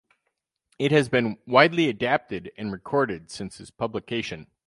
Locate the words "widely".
1.45-1.87